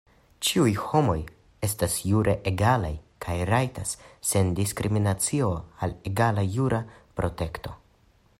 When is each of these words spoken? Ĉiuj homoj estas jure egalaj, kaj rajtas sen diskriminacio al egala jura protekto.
Ĉiuj 0.45 0.69
homoj 0.83 1.17
estas 1.67 1.97
jure 2.11 2.33
egalaj, 2.51 2.91
kaj 3.27 3.37
rajtas 3.51 3.93
sen 4.33 4.51
diskriminacio 4.61 5.53
al 5.89 5.95
egala 6.13 6.49
jura 6.57 6.83
protekto. 7.21 7.81